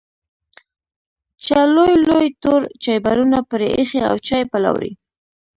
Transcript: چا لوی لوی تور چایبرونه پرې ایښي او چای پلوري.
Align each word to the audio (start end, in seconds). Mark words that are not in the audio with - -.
چا 1.43 1.59
لوی 1.73 1.93
لوی 2.07 2.27
تور 2.41 2.61
چایبرونه 2.83 3.39
پرې 3.49 3.67
ایښي 3.77 3.99
او 4.09 4.15
چای 4.27 4.43
پلوري. 4.51 4.91